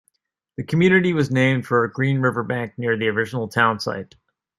The 0.57 0.63
community 0.63 1.13
was 1.13 1.29
named 1.29 1.67
for 1.67 1.83
a 1.83 1.91
green 1.91 2.21
riverbank 2.21 2.75
near 2.75 2.97
the 2.97 3.09
original 3.09 3.47
town 3.47 3.79
site. 3.79 4.15